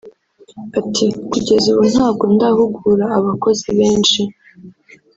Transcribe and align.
Ati”Kugeza 0.79 1.65
ubu 1.73 1.83
ntabwo 1.93 2.23
ndahugura 2.35 3.05
abakozi 3.17 3.67
benshi 3.77 4.21